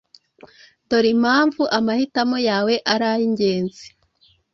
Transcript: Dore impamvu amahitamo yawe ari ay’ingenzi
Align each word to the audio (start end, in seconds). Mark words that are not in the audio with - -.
Dore 0.89 1.09
impamvu 1.15 1.61
amahitamo 1.77 2.37
yawe 2.49 2.73
ari 2.93 3.05
ay’ingenzi 3.11 3.87